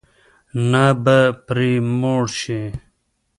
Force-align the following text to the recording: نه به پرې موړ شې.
نه 0.71 0.85
به 1.03 1.17
پرې 1.45 1.71
موړ 1.99 2.23
شې. 2.39 2.63